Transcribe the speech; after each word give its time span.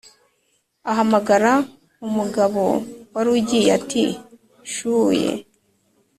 ahamagara 0.91 1.51
umgabo 2.07 2.65
warugiye 3.13 3.69
ati 3.79 4.03
shuye 4.73 5.29